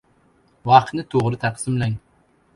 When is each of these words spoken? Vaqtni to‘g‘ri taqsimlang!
Vaqtni 0.69 1.05
to‘g‘ri 1.15 1.41
taqsimlang! 1.45 1.97